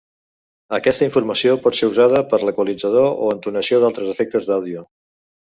Aquesta 0.77 1.05
informació 1.07 1.53
pot 1.65 1.77
ser 1.79 1.89
usada 1.91 2.23
per 2.31 2.39
l'equalització 2.49 3.05
o 3.27 3.29
entonació 3.35 3.83
d'altres 3.85 4.11
efectes 4.17 4.51
d'àudio. 4.51 4.85